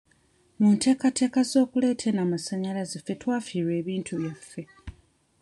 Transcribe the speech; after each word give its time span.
Mu 0.59 0.67
nteekateeka 0.75 1.39
z'okuleeta 1.49 2.05
eno 2.09 2.19
amasannyalaze 2.25 2.97
ffe 3.01 3.13
twafiirwa 3.21 3.73
ebintu 3.81 4.11
byaffe. 4.21 4.61